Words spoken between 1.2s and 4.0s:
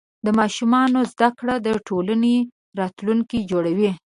کړه د ټولنې راتلونکی جوړوي.